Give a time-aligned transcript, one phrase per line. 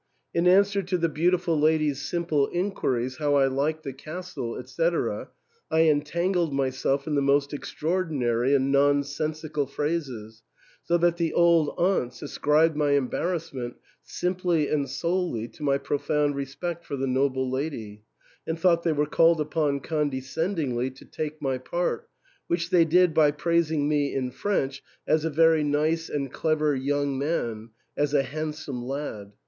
[0.33, 4.83] In answer to the beautiful lady's simple inquiries how I liked the castle, &c.,
[5.69, 10.41] I entangled myself in the most extraordinary and nonsensical phrases,
[10.81, 16.83] so that the old aunts ascribed my embarrassment simply and solely to my profound respect
[16.83, 18.01] for the noble lady,
[18.47, 22.09] and thought they were called upon condescendingly to take my part,
[22.47, 27.19] which they did by praising me in French as a very nice and clever young
[27.19, 29.33] man, as a gar f on trh jolt (handsome lad).